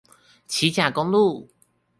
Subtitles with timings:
[0.47, 1.47] 旗甲公路